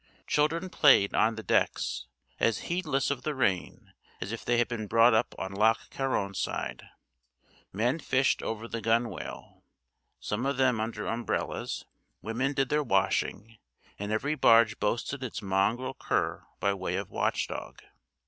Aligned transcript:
Children 0.25 0.71
played 0.71 1.13
on 1.13 1.35
the 1.35 1.43
decks, 1.43 2.07
as 2.39 2.57
heedless 2.71 3.11
of 3.11 3.21
the 3.21 3.35
rain 3.35 3.93
as 4.19 4.31
if 4.31 4.43
they 4.43 4.57
had 4.57 4.67
been 4.67 4.87
brought 4.87 5.13
up 5.13 5.35
on 5.37 5.51
Loch 5.51 5.91
Carron 5.91 6.33
side; 6.33 6.89
men 7.71 7.99
fished 7.99 8.41
over 8.41 8.67
the 8.67 8.81
gunwale, 8.81 9.63
some 10.19 10.47
of 10.47 10.57
them 10.57 10.79
under 10.81 11.05
umbrellas; 11.05 11.85
women 12.19 12.53
did 12.53 12.69
their 12.69 12.81
washing; 12.81 13.59
and 13.99 14.11
every 14.11 14.33
barge 14.33 14.79
boasted 14.79 15.23
its 15.23 15.43
mongrel 15.43 15.93
cur 15.93 16.47
by 16.59 16.73
way 16.73 16.95
of 16.95 17.11
watch 17.11 17.47
dog. 17.47 17.83